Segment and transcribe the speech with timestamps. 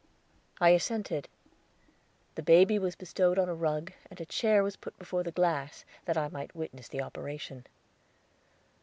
[0.59, 1.27] I assented;
[2.33, 5.85] the baby was bestowed on a rug, and a chair was put before the glass,
[6.05, 7.67] that I might witness the operation.